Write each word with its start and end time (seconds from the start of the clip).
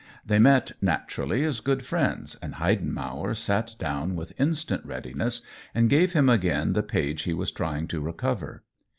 They 0.25 0.39
met, 0.39 0.71
naturally, 0.81 1.43
as 1.43 1.59
good 1.59 1.85
friends, 1.85 2.35
and 2.41 2.55
Heidenmauer 2.55 3.35
sat 3.35 3.75
down 3.77 4.15
with 4.15 4.33
instant 4.41 4.83
readiness 4.83 5.43
and 5.75 5.91
gave 5.91 6.13
him 6.13 6.27
again 6.27 6.73
the 6.73 6.81
page 6.81 7.21
he 7.21 7.35
was 7.35 7.51
trying 7.51 7.87
to 7.89 8.01
recover. 8.01 8.63